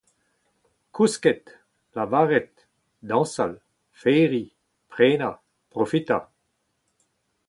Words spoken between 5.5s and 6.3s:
profitañ